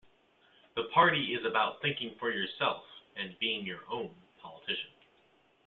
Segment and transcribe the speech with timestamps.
[0.75, 2.81] The party is about "thinking for yourself"
[3.15, 4.09] and "being your own
[4.41, 4.89] politician".